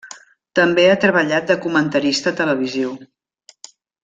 També 0.59 0.85
ha 0.87 0.95
treballat 1.03 1.45
de 1.51 1.57
comentarista 1.67 2.35
televisiu. 2.43 2.97